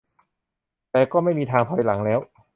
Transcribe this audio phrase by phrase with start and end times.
[0.91, 2.19] แต่ก็ไม่มีทางถอยหลังแล้ว